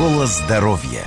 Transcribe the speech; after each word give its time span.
Школа 0.00 0.26
здоровья. 0.26 1.04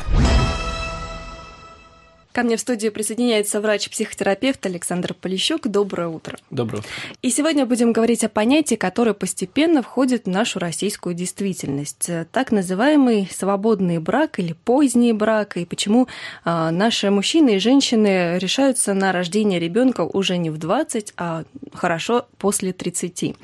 Ко 2.34 2.42
мне 2.42 2.58
в 2.58 2.60
студию 2.60 2.92
присоединяется 2.92 3.62
врач-психотерапевт 3.62 4.66
Александр 4.66 5.14
Полищук. 5.14 5.68
Доброе 5.68 6.08
утро. 6.08 6.40
Доброе 6.50 6.80
утро. 6.80 6.90
И 7.22 7.30
сегодня 7.30 7.68
будем 7.68 7.94
говорить 7.94 8.24
о 8.24 8.30
понятии, 8.30 8.74
которое 8.74 9.14
постепенно 9.14 9.84
входит 9.84 10.26
в 10.26 10.30
нашу 10.30 10.58
российскую 10.58 11.14
действительность. 11.14 12.10
Так 12.32 12.52
называемый 12.52 13.30
свободный 13.32 14.00
брак 14.00 14.40
или 14.40 14.54
поздний 14.54 15.14
брак, 15.14 15.58
и 15.58 15.66
почему 15.66 16.08
а, 16.44 16.72
наши 16.72 17.12
мужчины 17.12 17.58
и 17.58 17.60
женщины 17.60 18.40
решаются 18.40 18.96
на 18.96 19.12
рождение 19.12 19.60
ребенка 19.60 20.02
уже 20.02 20.38
не 20.38 20.50
в 20.50 20.58
20, 20.58 21.14
а 21.18 21.44
хорошо 21.72 22.26
после 22.40 22.74
30. 22.74 23.36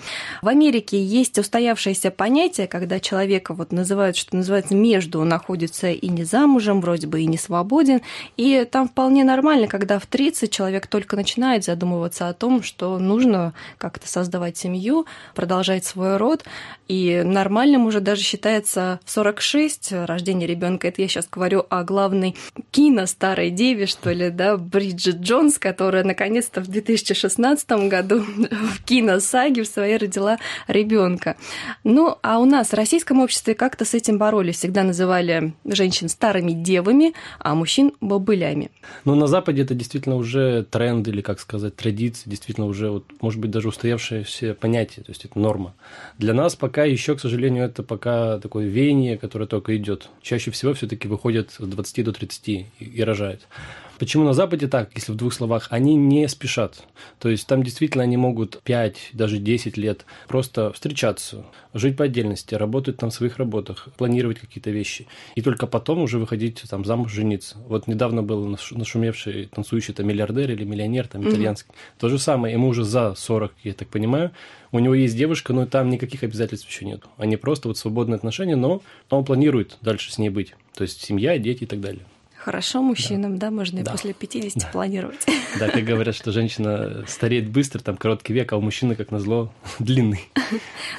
В 0.42 0.48
Америке 0.48 1.00
есть 1.00 1.38
устоявшееся 1.38 2.10
понятие, 2.10 2.66
когда 2.66 3.00
человека 3.00 3.54
вот 3.54 3.72
называют, 3.72 4.16
что 4.16 4.36
называется, 4.36 4.74
между, 4.74 5.24
находится 5.24 5.92
и 5.92 6.08
не 6.08 6.24
замужем, 6.24 6.82
вроде 6.82 7.06
бы 7.06 7.22
и 7.22 7.28
не 7.28 7.38
свободен, 7.38 8.02
и 8.36 8.68
там 8.70 8.79
там 8.80 8.88
вполне 8.88 9.26
нормально, 9.26 9.68
когда 9.68 10.00
в 10.00 10.06
30 10.06 10.50
человек 10.50 10.88
только 10.88 11.18
начинает 11.18 11.66
задумываться 11.66 12.30
о 12.30 12.34
том, 12.34 12.64
что 12.64 12.98
нужно 12.98 13.54
как-то 13.78 14.08
создавать 14.08 14.56
семью, 14.56 15.06
продолжать 15.36 15.84
свой 15.84 16.16
род. 16.16 16.46
И 16.88 17.22
нормальным 17.26 17.86
уже 17.88 18.00
даже 18.00 18.22
считается 18.22 19.02
46 19.06 19.92
рождение 20.06 20.48
ребенка. 20.48 20.88
Это 20.88 21.02
я 21.02 21.10
сейчас 21.10 21.28
говорю 21.30 21.66
о 21.70 21.84
главной 21.84 22.38
кино 22.72 23.06
старой 23.06 23.50
деве, 23.50 23.86
что 23.86 24.12
ли, 24.12 24.30
да, 24.30 24.56
Бриджит 24.56 25.18
Джонс, 25.18 25.60
которая 25.60 26.06
наконец-то 26.06 26.62
в 26.62 26.68
2016 26.68 27.70
году 27.90 28.22
в 28.22 28.84
киносаге 28.86 29.64
в 29.64 29.68
своей 29.68 29.98
родила 29.98 30.38
ребенка. 30.70 31.36
Ну, 31.84 32.18
а 32.24 32.40
у 32.40 32.46
нас 32.46 32.70
в 32.70 32.76
российском 32.76 33.20
обществе 33.20 33.56
как-то 33.56 33.84
с 33.84 33.94
этим 33.94 34.18
боролись. 34.18 34.56
Всегда 34.56 34.84
называли 34.84 35.54
женщин 35.66 36.08
старыми 36.08 36.54
девами, 36.54 37.14
а 37.40 37.56
мужчин 37.56 37.92
бобылями. 38.00 38.69
Ну, 39.06 39.16
на 39.16 39.28
Западе 39.28 39.62
это 39.62 39.76
действительно 39.76 40.16
уже 40.16 40.64
тренд 40.64 41.08
или, 41.08 41.22
как 41.22 41.40
сказать, 41.40 41.76
традиция, 41.76 42.30
действительно 42.30 42.68
уже, 42.68 42.90
вот, 42.90 43.06
может 43.22 43.40
быть, 43.40 43.52
даже 43.52 43.70
устоявшееся 43.70 44.54
понятие, 44.54 45.04
то 45.04 45.12
есть 45.12 45.26
это 45.26 45.38
норма. 45.40 45.74
Для 46.18 46.34
нас 46.34 46.56
пока 46.56 46.86
еще, 46.86 47.16
к 47.16 47.20
сожалению, 47.20 47.66
это 47.66 47.84
пока 47.84 48.40
такое 48.40 48.68
веяние, 48.68 49.18
которое 49.18 49.46
только 49.46 49.76
идет. 49.78 50.10
Чаще 50.22 50.52
всего 50.52 50.74
все-таки 50.74 51.08
выходят 51.08 51.52
с 51.52 51.60
20 51.60 52.06
до 52.06 52.14
30 52.14 52.50
и, 52.50 52.68
и 52.80 53.04
рожают. 53.04 53.48
Почему 54.00 54.24
на 54.24 54.34
Западе 54.34 54.68
так, 54.70 54.92
если 54.96 55.12
в 55.12 55.16
двух 55.16 55.34
словах? 55.34 55.68
Они 55.72 55.96
не 55.96 56.28
спешат. 56.30 56.84
То 57.20 57.28
есть 57.28 57.46
там 57.48 57.64
действительно 57.64 58.04
они 58.04 58.16
могут 58.16 58.62
5, 58.64 59.10
даже 59.12 59.40
10 59.40 59.76
лет 59.76 60.06
просто 60.30 60.72
встречаться, 60.72 61.46
жить 61.74 61.98
по 61.98 62.06
отдельности, 62.06 62.56
работать 62.56 62.96
там 62.96 63.10
в 63.10 63.14
своих 63.14 63.38
работах, 63.38 63.90
планировать 63.98 64.40
какие-то 64.40 64.72
вещи. 64.72 65.06
И 65.36 65.42
только 65.42 65.68
потом 65.68 66.00
уже 66.02 66.18
выходить 66.18 66.64
там 66.70 66.86
замуж, 66.86 67.12
жениться. 67.12 67.58
Вот 67.68 67.88
недавно 67.88 68.24
был 68.24 68.48
нашумевший 68.72 69.48
танцующий 69.48 69.94
там 69.94 70.08
миллиардер 70.08 70.50
или 70.50 70.64
миллионер 70.64 71.08
там 71.10 71.28
итальянский. 71.28 71.72
Mm-hmm. 71.72 72.00
То 72.00 72.08
же 72.08 72.20
самое, 72.20 72.54
ему 72.54 72.70
уже 72.70 72.86
за 72.86 73.16
40, 73.16 73.54
я 73.64 73.74
так 73.74 73.90
понимаю. 73.90 74.32
У 74.72 74.80
него 74.80 74.96
есть 74.96 75.18
девушка, 75.18 75.52
но 75.52 75.66
там 75.66 75.90
никаких 75.90 76.24
обязательств 76.24 76.70
еще 76.70 76.86
нет. 76.86 77.04
Они 77.18 77.36
просто 77.36 77.68
вот 77.68 77.78
свободные 77.78 78.16
отношения, 78.16 78.56
но 78.56 78.82
он 79.10 79.26
планирует 79.26 79.78
дальше 79.82 80.14
с 80.14 80.18
ней 80.18 80.30
быть. 80.30 80.56
То 80.74 80.84
есть 80.84 81.02
семья, 81.02 81.38
дети 81.38 81.64
и 81.64 81.68
так 81.68 81.82
далее. 81.82 82.06
Хорошо 82.40 82.82
мужчинам, 82.82 83.38
да, 83.38 83.48
да 83.48 83.52
можно 83.52 83.84
да. 83.84 83.92
и 83.92 83.94
после 83.94 84.14
50 84.14 84.64
да. 84.64 84.70
планировать. 84.72 85.26
Да, 85.60 85.68
как 85.68 85.84
говорят, 85.84 86.16
что 86.16 86.32
женщина 86.32 87.04
стареет 87.06 87.50
быстро, 87.50 87.80
там 87.80 87.98
короткий 87.98 88.32
век, 88.32 88.54
а 88.54 88.58
у 88.58 88.62
мужчины, 88.62 88.96
как 88.96 89.12
назло, 89.12 89.52
длинный. 89.80 90.30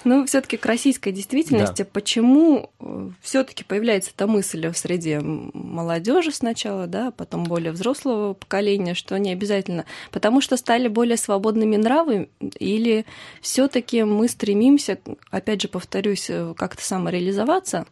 Ну, 0.05 0.27
все 0.27 0.43
таки 0.43 0.59
к 0.59 0.67
российской 0.67 1.13
действительности, 1.13 1.83
да. 1.83 1.89
почему 1.91 2.71
э, 2.79 3.11
все 3.23 3.43
таки 3.43 3.65
появляется 3.65 4.11
эта 4.15 4.27
мысль 4.27 4.69
в 4.69 4.77
среде 4.77 5.21
молодежи 5.21 6.31
сначала, 6.31 6.87
да, 6.87 7.11
потом 7.11 7.45
более 7.45 7.73
взрослого 7.73 8.35
поколения, 8.35 8.95
что 8.95 9.19
не 9.19 9.33
обязательно, 9.33 9.87
потому 10.11 10.43
что 10.43 10.59
стали 10.59 10.89
более 10.89 11.17
свободными 11.17 11.77
нравы, 11.77 12.29
или 12.59 13.07
все 13.41 13.67
таки 13.69 14.05
мы 14.05 14.29
стремимся, 14.29 14.99
опять 15.31 15.63
же, 15.63 15.69
повторюсь, 15.69 16.29
э, 16.29 16.55
как-то 16.57 16.85
самореализоваться, 16.85 17.87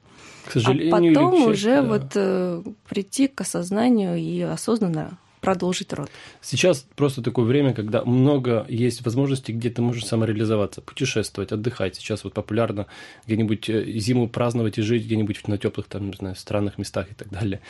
к 0.48 0.52
сожалению, 0.52 0.94
а 0.94 0.98
потом 0.98 1.46
уже 1.46 1.76
да. 1.76 1.82
вот 1.82 2.12
э, 2.14 2.62
прийти 2.88 3.28
к 3.38 3.40
осознанию 3.42 4.16
и 4.16 4.40
осознанно 4.40 5.16
продолжить 5.40 5.92
род. 5.92 6.10
Сейчас 6.40 6.84
просто 6.96 7.22
такое 7.22 7.44
время, 7.44 7.72
когда 7.72 8.04
много 8.04 8.66
есть 8.68 9.04
возможностей, 9.04 9.52
где 9.52 9.70
ты 9.70 9.80
можешь 9.80 10.04
самореализоваться, 10.06 10.80
путешествовать, 10.80 11.52
отдыхать. 11.52 11.94
Сейчас 11.94 12.24
вот 12.24 12.34
популярно 12.34 12.86
где-нибудь 13.26 13.70
э, 13.70 13.92
зиму 14.00 14.28
праздновать 14.28 14.78
и 14.78 14.82
жить 14.82 15.04
где-нибудь 15.04 15.46
на 15.46 15.56
теплых 15.56 15.86
там, 15.86 16.10
не 16.10 16.16
знаю, 16.16 16.34
странных 16.34 16.78
местах 16.78 17.12
и 17.12 17.14
так 17.14 17.30
далее 17.30 17.60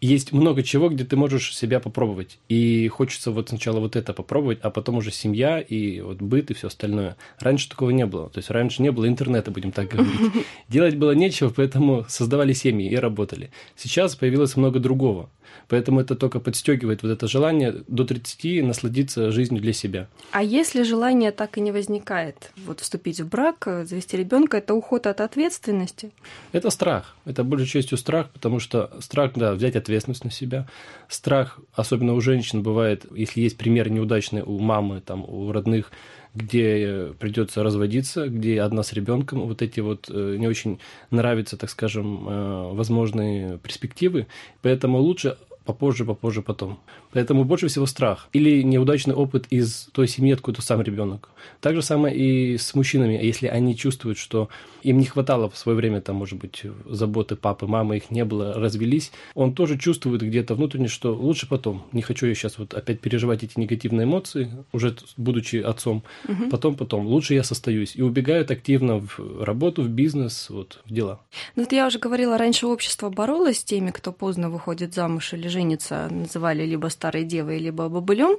есть 0.00 0.32
много 0.32 0.62
чего, 0.62 0.88
где 0.88 1.04
ты 1.04 1.16
можешь 1.16 1.56
себя 1.56 1.80
попробовать. 1.80 2.38
И 2.48 2.88
хочется 2.88 3.30
вот 3.30 3.48
сначала 3.48 3.80
вот 3.80 3.96
это 3.96 4.12
попробовать, 4.12 4.58
а 4.62 4.70
потом 4.70 4.96
уже 4.96 5.10
семья 5.10 5.60
и 5.60 6.00
вот 6.00 6.18
быт 6.18 6.50
и 6.50 6.54
все 6.54 6.68
остальное. 6.68 7.16
Раньше 7.38 7.68
такого 7.68 7.90
не 7.90 8.06
было. 8.06 8.30
То 8.30 8.38
есть 8.38 8.50
раньше 8.50 8.82
не 8.82 8.92
было 8.92 9.08
интернета, 9.08 9.50
будем 9.50 9.72
так 9.72 9.88
говорить. 9.88 10.46
Делать 10.68 10.96
было 10.96 11.12
нечего, 11.12 11.50
поэтому 11.50 12.06
создавали 12.08 12.52
семьи 12.52 12.90
и 12.90 12.96
работали. 12.96 13.50
Сейчас 13.76 14.14
появилось 14.14 14.56
много 14.56 14.78
другого. 14.78 15.30
Поэтому 15.66 16.00
это 16.00 16.14
только 16.14 16.40
подстегивает 16.40 17.02
вот 17.02 17.10
это 17.10 17.26
желание 17.26 17.82
до 17.88 18.04
30 18.04 18.64
насладиться 18.64 19.30
жизнью 19.30 19.62
для 19.62 19.72
себя. 19.72 20.08
А 20.30 20.42
если 20.42 20.82
желание 20.82 21.32
так 21.32 21.56
и 21.56 21.60
не 21.60 21.72
возникает, 21.72 22.52
вот 22.66 22.80
вступить 22.80 23.20
в 23.20 23.28
брак, 23.28 23.66
завести 23.84 24.16
ребенка, 24.16 24.58
это 24.58 24.74
уход 24.74 25.06
от 25.06 25.22
ответственности? 25.22 26.10
Это 26.52 26.68
страх. 26.70 27.16
Это 27.24 27.44
большей 27.44 27.66
частью 27.66 27.96
страх, 27.96 28.30
потому 28.30 28.60
что 28.60 28.90
страх, 29.00 29.32
да, 29.34 29.54
взять 29.54 29.74
ответственность 29.76 29.87
на 30.24 30.30
себя. 30.30 30.68
Страх, 31.08 31.60
особенно 31.72 32.14
у 32.14 32.20
женщин, 32.20 32.62
бывает, 32.62 33.06
если 33.14 33.40
есть 33.40 33.56
пример 33.56 33.90
неудачный 33.90 34.42
у 34.42 34.58
мамы, 34.58 35.00
там, 35.00 35.24
у 35.24 35.50
родных, 35.52 35.90
где 36.34 37.12
придется 37.18 37.62
разводиться, 37.62 38.28
где 38.28 38.60
одна 38.60 38.82
с 38.82 38.92
ребенком, 38.92 39.40
вот 39.40 39.62
эти 39.62 39.80
вот 39.80 40.10
э, 40.10 40.36
не 40.38 40.46
очень 40.46 40.78
нравятся, 41.10 41.56
так 41.56 41.70
скажем, 41.70 42.28
э, 42.28 42.72
возможные 42.72 43.58
перспективы, 43.58 44.26
поэтому 44.62 44.98
лучше 44.98 45.36
попозже, 45.68 46.06
попозже, 46.06 46.40
потом. 46.40 46.78
Поэтому 47.12 47.44
больше 47.44 47.68
всего 47.68 47.84
страх 47.84 48.28
или 48.32 48.62
неудачный 48.62 49.14
опыт 49.14 49.44
из 49.50 49.90
той 49.92 50.08
семьи, 50.08 50.32
откуда 50.32 50.62
сам 50.62 50.80
ребенок. 50.80 51.28
Так 51.60 51.74
же 51.74 51.82
самое 51.82 52.16
и 52.16 52.56
с 52.56 52.74
мужчинами, 52.74 53.20
если 53.22 53.48
они 53.48 53.76
чувствуют, 53.76 54.16
что 54.16 54.48
им 54.82 54.98
не 54.98 55.04
хватало 55.04 55.50
в 55.50 55.58
свое 55.58 55.76
время, 55.76 56.00
там, 56.00 56.16
может 56.16 56.38
быть, 56.38 56.62
заботы 56.86 57.36
папы, 57.36 57.66
мамы, 57.66 57.98
их 57.98 58.10
не 58.10 58.24
было, 58.24 58.54
развелись, 58.54 59.12
он 59.34 59.52
тоже 59.52 59.76
чувствует 59.76 60.22
где-то 60.22 60.54
внутренне, 60.54 60.88
что 60.88 61.14
лучше 61.14 61.46
потом. 61.46 61.84
Не 61.92 62.00
хочу 62.00 62.26
я 62.26 62.34
сейчас 62.34 62.56
вот 62.56 62.72
опять 62.72 63.00
переживать 63.00 63.44
эти 63.44 63.60
негативные 63.60 64.04
эмоции, 64.04 64.50
уже 64.72 64.96
будучи 65.18 65.56
отцом. 65.56 66.02
Угу. 66.26 66.48
Потом, 66.50 66.76
потом. 66.76 67.06
Лучше 67.06 67.34
я 67.34 67.44
состоюсь. 67.44 67.94
И 67.94 68.00
убегают 68.00 68.50
активно 68.50 69.00
в 69.00 69.44
работу, 69.44 69.82
в 69.82 69.88
бизнес, 69.88 70.48
вот, 70.48 70.80
в 70.86 70.94
дела. 70.94 71.20
Ну, 71.56 71.64
вот 71.64 71.72
я 71.72 71.86
уже 71.86 71.98
говорила, 71.98 72.38
раньше 72.38 72.66
общество 72.66 73.10
боролось 73.10 73.58
с 73.58 73.64
теми, 73.64 73.90
кто 73.90 74.12
поздно 74.12 74.48
выходит 74.48 74.94
замуж 74.94 75.34
или 75.34 75.48
женится, 75.58 76.08
называли 76.10 76.64
либо 76.64 76.88
старой 76.88 77.24
девой, 77.24 77.58
либо 77.58 77.88
бобылем, 77.88 78.38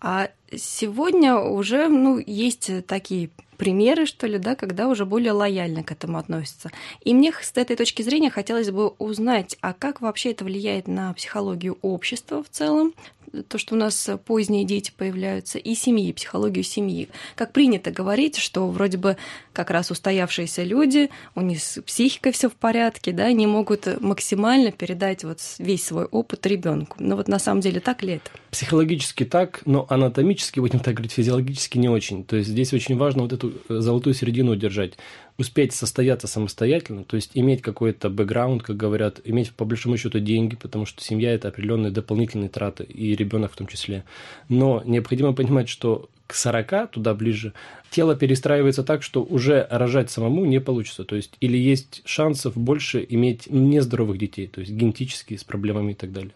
а 0.00 0.30
сегодня 0.56 1.36
уже 1.36 1.88
ну, 1.88 2.18
есть 2.18 2.70
такие 2.86 3.28
примеры, 3.58 4.06
что 4.06 4.26
ли, 4.26 4.38
да, 4.38 4.54
когда 4.54 4.88
уже 4.88 5.04
более 5.04 5.32
лояльно 5.32 5.82
к 5.84 5.92
этому 5.92 6.18
относятся. 6.18 6.70
И 7.04 7.14
мне 7.14 7.32
с 7.32 7.52
этой 7.54 7.76
точки 7.76 8.02
зрения 8.02 8.30
хотелось 8.30 8.70
бы 8.70 8.88
узнать, 8.98 9.56
а 9.60 9.72
как 9.72 10.00
вообще 10.00 10.30
это 10.32 10.44
влияет 10.44 10.88
на 10.88 11.12
психологию 11.12 11.78
общества 11.82 12.42
в 12.42 12.48
целом, 12.48 12.94
то, 13.42 13.58
что 13.58 13.74
у 13.74 13.78
нас 13.78 14.08
поздние 14.24 14.64
дети 14.64 14.92
появляются, 14.96 15.58
и 15.58 15.74
семьи, 15.74 16.12
психологию 16.12 16.64
семьи. 16.64 17.08
Как 17.36 17.52
принято 17.52 17.90
говорить, 17.90 18.36
что 18.36 18.68
вроде 18.68 18.98
бы 18.98 19.16
как 19.52 19.70
раз 19.70 19.90
устоявшиеся 19.90 20.62
люди, 20.64 21.10
у 21.34 21.40
них 21.40 21.62
с 21.62 21.80
психикой 21.82 22.32
все 22.32 22.48
в 22.48 22.54
порядке, 22.54 23.12
да, 23.12 23.24
они 23.24 23.46
могут 23.46 24.00
максимально 24.00 24.72
передать 24.72 25.24
вот 25.24 25.40
весь 25.58 25.84
свой 25.84 26.04
опыт 26.04 26.46
ребенку. 26.46 26.96
Но 26.98 27.16
вот 27.16 27.28
на 27.28 27.38
самом 27.38 27.60
деле 27.60 27.80
так 27.80 28.02
ли 28.02 28.14
это? 28.14 28.30
Психологически 28.50 29.24
так, 29.24 29.62
но 29.64 29.86
анатомически, 29.88 30.60
будем 30.60 30.80
так 30.80 30.94
говорить, 30.94 31.12
физиологически 31.12 31.78
не 31.78 31.88
очень. 31.88 32.24
То 32.24 32.36
есть 32.36 32.50
здесь 32.50 32.72
очень 32.72 32.96
важно 32.96 33.22
вот 33.22 33.32
эту 33.32 33.52
э, 33.68 33.80
золотую 33.80 34.14
середину 34.14 34.52
удержать 34.52 34.94
успеть 35.36 35.72
состояться 35.72 36.26
самостоятельно, 36.26 37.04
то 37.04 37.16
есть 37.16 37.32
иметь 37.34 37.60
какой-то 37.60 38.08
бэкграунд, 38.08 38.62
как 38.62 38.76
говорят, 38.76 39.20
иметь 39.24 39.52
по 39.52 39.64
большому 39.64 39.96
счету 39.96 40.20
деньги, 40.20 40.54
потому 40.54 40.86
что 40.86 41.02
семья 41.02 41.32
это 41.32 41.48
определенные 41.48 41.90
дополнительные 41.90 42.48
траты, 42.48 42.84
и 42.84 43.16
ребенок 43.16 43.52
в 43.52 43.56
том 43.56 43.66
числе. 43.66 44.04
Но 44.48 44.82
необходимо 44.84 45.32
понимать, 45.32 45.68
что 45.68 46.08
к 46.34 46.36
к 46.36 46.36
40, 46.36 46.90
туда 46.90 47.14
ближе, 47.14 47.52
тело 47.94 48.16
перестраивается 48.16 48.82
так, 48.82 49.04
что 49.04 49.22
уже 49.22 49.68
рожать 49.70 50.10
самому 50.10 50.44
не 50.44 50.60
получится. 50.60 51.04
То 51.04 51.14
есть, 51.14 51.34
или 51.38 51.56
есть 51.56 52.02
шансов 52.04 52.56
больше 52.56 53.06
иметь 53.08 53.46
нездоровых 53.48 54.18
детей, 54.18 54.48
то 54.48 54.60
есть 54.60 54.72
генетически 54.72 55.36
с 55.36 55.44
проблемами 55.44 55.92
и 55.92 55.94
так 55.94 56.10
далее. 56.10 56.32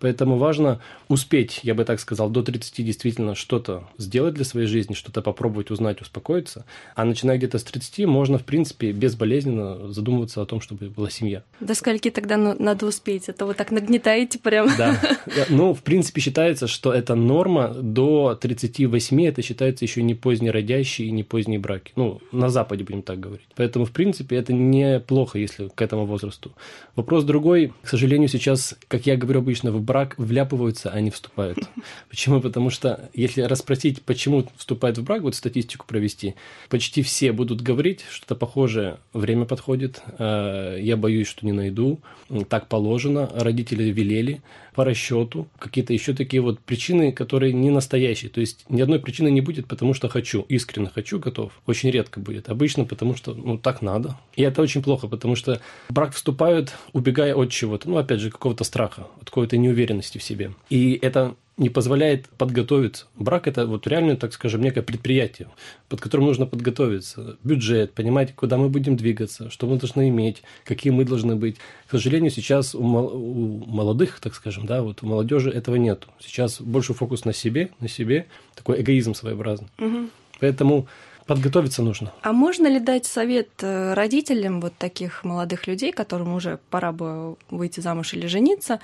Поэтому 0.00 0.38
важно 0.38 0.80
успеть, 1.08 1.60
я 1.62 1.74
бы 1.74 1.84
так 1.84 2.00
сказал, 2.00 2.30
до 2.30 2.42
30 2.42 2.84
действительно 2.84 3.34
что-то 3.34 3.84
сделать 3.98 4.34
для 4.34 4.44
своей 4.46 4.66
жизни, 4.66 4.94
что-то 4.94 5.20
попробовать 5.20 5.70
узнать, 5.70 6.00
успокоиться. 6.00 6.64
А 6.94 7.04
начиная 7.04 7.36
где-то 7.36 7.58
с 7.58 7.64
30, 7.64 8.06
можно, 8.06 8.38
в 8.38 8.44
принципе, 8.44 8.92
безболезненно 8.92 9.92
задумываться 9.92 10.40
о 10.40 10.46
том, 10.46 10.62
чтобы 10.62 10.88
была 10.88 11.10
семья. 11.10 11.42
До 11.60 11.74
скольки 11.74 12.10
тогда 12.10 12.38
надо 12.38 12.86
успеть? 12.86 13.28
Это 13.28 13.44
вы 13.44 13.52
так 13.52 13.70
нагнетаете 13.70 14.38
прям. 14.38 14.70
Да. 14.78 14.98
Ну, 15.48 15.74
в 15.74 15.82
принципе, 15.82 16.20
считается, 16.20 16.66
что 16.66 16.92
это 16.92 17.14
норма. 17.14 17.68
До 17.68 18.34
38 18.34 19.26
это 19.26 19.41
считается 19.42 19.84
еще 19.84 20.02
не 20.02 20.14
поздний 20.14 20.50
родящий 20.50 21.06
и 21.06 21.10
не 21.10 21.22
поздние 21.22 21.58
браки. 21.58 21.92
Ну, 21.96 22.20
на 22.32 22.48
Западе 22.48 22.84
будем 22.84 23.02
так 23.02 23.20
говорить. 23.20 23.46
Поэтому, 23.56 23.84
в 23.84 23.92
принципе, 23.92 24.36
это 24.36 24.52
неплохо, 24.52 25.38
если 25.38 25.68
к 25.68 25.80
этому 25.82 26.06
возрасту. 26.06 26.52
Вопрос 26.96 27.24
другой. 27.24 27.72
К 27.82 27.88
сожалению, 27.88 28.28
сейчас, 28.28 28.76
как 28.88 29.06
я 29.06 29.16
говорю 29.16 29.40
обычно, 29.40 29.72
в 29.72 29.82
брак 29.82 30.14
вляпываются, 30.18 30.90
а 30.90 31.00
не 31.00 31.10
вступают. 31.10 31.58
Почему? 32.08 32.40
Потому 32.40 32.70
что, 32.70 33.10
если 33.14 33.42
расспросить, 33.42 34.02
почему 34.02 34.46
вступают 34.56 34.98
в 34.98 35.04
брак, 35.04 35.22
вот 35.22 35.34
статистику 35.34 35.86
провести, 35.86 36.34
почти 36.68 37.02
все 37.02 37.32
будут 37.32 37.60
говорить 37.60 38.04
что-то 38.10 38.34
похожее. 38.34 38.98
Время 39.12 39.44
подходит, 39.44 40.02
э, 40.18 40.78
я 40.80 40.96
боюсь, 40.96 41.28
что 41.28 41.44
не 41.46 41.52
найду, 41.52 42.00
так 42.48 42.68
положено, 42.68 43.30
родители 43.34 43.84
велели, 43.90 44.42
по 44.74 44.84
расчету, 44.84 45.48
какие-то 45.58 45.92
еще 45.92 46.14
такие 46.14 46.40
вот 46.40 46.60
причины, 46.60 47.12
которые 47.12 47.52
не 47.52 47.70
настоящие. 47.70 48.30
То 48.30 48.40
есть 48.40 48.64
ни 48.68 48.80
одной 48.80 49.00
причины 49.00 49.21
не 49.28 49.40
будет, 49.40 49.66
потому 49.66 49.94
что 49.94 50.08
хочу, 50.08 50.44
искренне 50.48 50.90
хочу, 50.94 51.18
готов. 51.18 51.52
Очень 51.66 51.90
редко 51.90 52.20
будет. 52.20 52.48
Обычно 52.48 52.84
потому 52.84 53.16
что, 53.16 53.34
ну, 53.34 53.58
так 53.58 53.82
надо. 53.82 54.18
И 54.34 54.42
это 54.42 54.62
очень 54.62 54.82
плохо, 54.82 55.08
потому 55.08 55.36
что 55.36 55.60
брак 55.88 56.14
вступают, 56.14 56.72
убегая 56.92 57.34
от 57.34 57.50
чего-то. 57.50 57.88
Ну, 57.88 57.96
опять 57.96 58.20
же, 58.20 58.30
какого-то 58.30 58.64
страха, 58.64 59.06
от 59.20 59.30
какой-то 59.30 59.56
неуверенности 59.56 60.18
в 60.18 60.22
себе. 60.22 60.52
И 60.70 60.98
это 61.00 61.34
не 61.62 61.70
позволяет 61.70 62.28
подготовиться. 62.28 63.06
Брак– 63.16 63.46
это 63.48 63.66
вот 63.66 63.86
реально, 63.86 64.16
так 64.16 64.32
скажем, 64.32 64.60
некое 64.62 64.82
предприятие, 64.82 65.48
под 65.88 66.00
которым 66.00 66.26
нужно 66.26 66.46
подготовиться. 66.46 67.36
Бюджет, 67.44 67.94
понимать, 67.94 68.34
куда 68.34 68.58
мы 68.58 68.68
будем 68.68 68.96
двигаться, 68.96 69.48
что 69.48 69.66
мы 69.66 69.78
должны 69.78 70.08
иметь, 70.08 70.42
какие 70.64 70.92
мы 70.92 71.04
должны 71.04 71.36
быть. 71.36 71.56
К 71.86 71.92
сожалению, 71.92 72.30
сейчас 72.30 72.74
у, 72.74 72.82
молодых, 72.82 74.20
так 74.20 74.34
скажем, 74.34 74.66
да, 74.66 74.82
вот 74.82 75.02
у 75.02 75.06
молодежи 75.06 75.50
этого 75.50 75.76
нет. 75.76 76.06
Сейчас 76.20 76.60
больше 76.60 76.92
фокус 76.94 77.24
на 77.24 77.32
себе, 77.32 77.70
на 77.80 77.88
себе, 77.88 78.26
такой 78.54 78.80
эгоизм 78.82 79.14
своеобразный. 79.14 79.68
Угу. 79.78 80.08
Поэтому 80.40 80.88
подготовиться 81.26 81.82
нужно. 81.82 82.12
А 82.22 82.32
можно 82.32 82.66
ли 82.66 82.80
дать 82.80 83.06
совет 83.06 83.48
э, 83.60 83.94
родителям 83.94 84.60
вот 84.60 84.74
таких 84.76 85.24
молодых 85.24 85.66
людей, 85.66 85.92
которым 85.92 86.34
уже 86.34 86.58
пора 86.70 86.92
бы 86.92 87.36
выйти 87.50 87.80
замуж 87.80 88.14
или 88.14 88.26
жениться, 88.26 88.80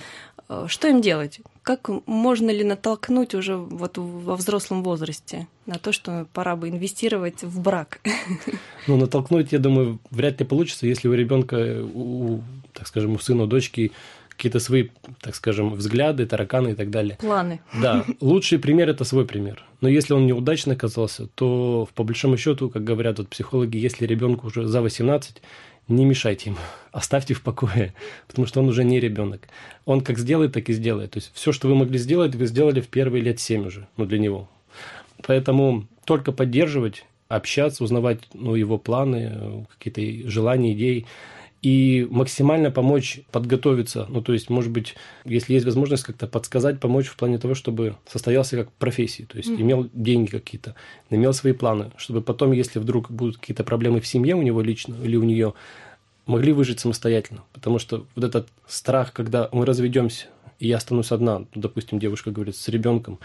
э, 0.48 0.66
что 0.68 0.88
им 0.88 1.00
делать? 1.00 1.40
Как 1.68 1.90
можно 2.06 2.48
ли 2.48 2.64
натолкнуть 2.64 3.34
уже 3.34 3.56
вот 3.56 3.98
во 3.98 4.36
взрослом 4.36 4.82
возрасте 4.82 5.48
на 5.66 5.74
то, 5.74 5.92
что 5.92 6.26
пора 6.32 6.56
бы 6.56 6.70
инвестировать 6.70 7.42
в 7.42 7.60
брак? 7.60 8.00
Ну, 8.86 8.96
натолкнуть, 8.96 9.52
я 9.52 9.58
думаю, 9.58 9.98
вряд 10.10 10.40
ли 10.40 10.46
получится, 10.46 10.86
если 10.86 11.08
у 11.08 11.12
ребенка, 11.12 11.82
у, 11.94 12.40
так 12.72 12.86
скажем, 12.86 13.12
у 13.12 13.18
сына, 13.18 13.42
у 13.42 13.46
дочки 13.46 13.92
какие-то 14.30 14.60
свои, 14.60 14.88
так 15.20 15.34
скажем, 15.34 15.74
взгляды, 15.74 16.24
тараканы 16.24 16.70
и 16.70 16.74
так 16.74 16.88
далее. 16.88 17.18
Планы. 17.20 17.60
Да. 17.82 18.06
Лучший 18.20 18.58
пример– 18.58 18.88
это 18.90 19.04
свой 19.04 19.26
пример. 19.26 19.62
Но 19.82 19.90
если 19.90 20.14
он 20.14 20.26
неудачно 20.26 20.72
оказался, 20.72 21.26
то 21.34 21.86
по 21.94 22.02
большому 22.02 22.38
счету, 22.38 22.70
как 22.70 22.82
говорят 22.82 23.18
вот 23.18 23.28
психологи, 23.28 23.76
если 23.76 24.06
ребенку 24.06 24.46
уже 24.46 24.66
за 24.66 24.80
18, 24.80 25.42
не 25.88 26.04
мешайте 26.04 26.50
ему, 26.50 26.58
оставьте 26.92 27.34
в 27.34 27.42
покое, 27.42 27.94
потому 28.26 28.46
что 28.46 28.60
он 28.60 28.68
уже 28.68 28.84
не 28.84 29.00
ребенок. 29.00 29.48
Он 29.84 30.00
как 30.00 30.18
сделает, 30.18 30.52
так 30.52 30.68
и 30.68 30.72
сделает. 30.72 31.12
То 31.12 31.18
есть 31.18 31.30
все, 31.34 31.52
что 31.52 31.68
вы 31.68 31.74
могли 31.74 31.98
сделать, 31.98 32.34
вы 32.34 32.46
сделали 32.46 32.80
в 32.80 32.88
первые 32.88 33.22
лет 33.22 33.40
7 33.40 33.66
уже, 33.66 33.88
ну, 33.96 34.06
для 34.06 34.18
него. 34.18 34.48
Поэтому 35.26 35.86
только 36.04 36.32
поддерживать, 36.32 37.04
общаться, 37.28 37.84
узнавать 37.84 38.20
ну, 38.32 38.54
его 38.54 38.78
планы, 38.78 39.66
какие-то 39.78 40.30
желания, 40.30 40.72
идеи– 40.72 41.06
и 41.62 42.06
максимально 42.10 42.70
помочь 42.70 43.20
подготовиться. 43.32 44.06
Ну, 44.08 44.22
то 44.22 44.32
есть, 44.32 44.48
может 44.48 44.70
быть, 44.70 44.94
если 45.24 45.54
есть 45.54 45.66
возможность 45.66 46.04
как-то 46.04 46.26
подсказать, 46.26 46.78
помочь 46.78 47.06
в 47.06 47.16
плане 47.16 47.38
того, 47.38 47.54
чтобы 47.54 47.96
состоялся 48.06 48.56
как 48.56 48.72
профессии, 48.72 49.24
то 49.24 49.36
есть 49.36 49.50
mm-hmm. 49.50 49.60
имел 49.62 49.90
деньги 49.92 50.30
какие-то, 50.30 50.76
имел 51.10 51.32
свои 51.32 51.52
планы, 51.52 51.90
чтобы 51.96 52.22
потом, 52.22 52.52
если 52.52 52.78
вдруг 52.78 53.10
будут 53.10 53.38
какие-то 53.38 53.64
проблемы 53.64 54.00
в 54.00 54.06
семье 54.06 54.36
у 54.36 54.42
него 54.42 54.60
лично 54.62 54.96
или 55.02 55.16
у 55.16 55.24
нее, 55.24 55.54
могли 56.26 56.52
выжить 56.52 56.78
самостоятельно. 56.78 57.42
Потому 57.52 57.80
что 57.80 58.06
вот 58.14 58.24
этот 58.24 58.48
страх, 58.68 59.12
когда 59.12 59.48
мы 59.52 59.66
разведемся, 59.66 60.26
и 60.60 60.68
я 60.68 60.76
останусь 60.76 61.10
одна, 61.10 61.40
ну, 61.40 61.46
допустим, 61.54 61.98
девушка 61.98 62.30
говорит, 62.30 62.56
с 62.56 62.68
ребенком, 62.68 63.18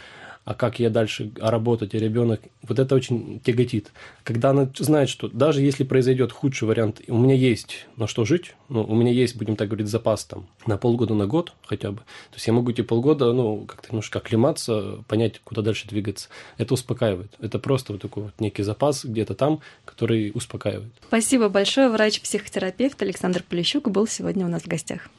а 0.46 0.54
как 0.54 0.80
я 0.80 0.90
дальше, 0.90 1.32
а 1.40 1.52
работать, 1.52 1.96
а 1.96 1.98
ребенок, 1.98 2.42
вот 2.64 2.80
это 2.80 2.96
очень 2.96 3.40
тяготит. 3.40 3.92
Когда 4.24 4.50
она 4.50 4.70
знает, 4.78 5.10
что 5.10 5.28
даже 5.28 5.62
если 5.62 5.84
произойдет 5.84 6.32
худший 6.32 6.68
вариант, 6.68 7.02
у 7.08 7.18
меня 7.18 7.36
есть 7.36 7.88
на 7.96 8.08
что 8.08 8.26
жить, 8.26 8.56
ну, 8.70 8.84
у 8.84 8.96
меня 8.96 9.12
есть, 9.12 9.38
будем 9.38 9.56
так 9.56 9.70
говорить, 9.70 9.88
запас 9.88 10.26
там 10.26 10.48
на 10.66 10.78
полгода, 10.78 11.14
на 11.14 11.28
год 11.28 11.54
хотя 11.66 11.92
бы. 11.92 12.00
То 12.00 12.36
есть 12.36 12.48
я 12.48 12.54
могу 12.54 12.72
эти 12.72 12.82
полгода, 12.82 13.32
ну, 13.32 13.66
как-то 13.66 13.90
немножко 13.90 14.20
оклематься, 14.20 15.04
понять, 15.08 15.40
куда 15.44 15.62
дальше 15.62 15.88
двигаться. 15.88 16.30
Это 16.58 16.74
успокаивает. 16.74 17.34
Это 17.40 17.60
просто 17.60 17.94
вот 17.94 18.02
такой 18.02 18.24
вот 18.24 18.34
некий 18.40 18.64
запас 18.64 19.06
где-то 19.06 19.36
там, 19.36 19.62
который 19.86 20.32
успокаивает. 20.34 20.92
Спасибо 21.08 21.50
большое. 21.50 21.90
Врач-психотерапевт 21.90 23.02
Александр 23.02 23.44
Полищук 23.48 23.90
был 23.90 24.08
сегодня 24.08 24.46
у 24.46 24.50
нас 24.50 24.64
в 24.64 24.68
гостях. 24.68 25.10